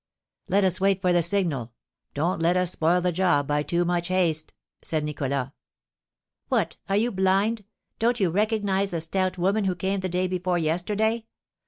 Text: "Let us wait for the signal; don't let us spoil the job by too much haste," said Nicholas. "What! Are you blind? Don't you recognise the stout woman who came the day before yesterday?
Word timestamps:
"Let 0.47 0.63
us 0.63 0.81
wait 0.81 0.99
for 0.99 1.13
the 1.13 1.21
signal; 1.21 1.73
don't 2.15 2.41
let 2.41 2.57
us 2.57 2.71
spoil 2.71 3.01
the 3.01 3.11
job 3.11 3.45
by 3.45 3.61
too 3.61 3.85
much 3.85 4.07
haste," 4.07 4.51
said 4.81 5.03
Nicholas. 5.03 5.51
"What! 6.49 6.75
Are 6.89 6.97
you 6.97 7.11
blind? 7.11 7.65
Don't 7.99 8.19
you 8.19 8.31
recognise 8.31 8.89
the 8.89 9.01
stout 9.01 9.37
woman 9.37 9.65
who 9.65 9.75
came 9.75 9.99
the 9.99 10.09
day 10.09 10.25
before 10.25 10.57
yesterday? 10.57 11.27